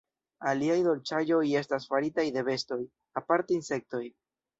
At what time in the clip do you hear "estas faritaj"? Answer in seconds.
1.59-2.25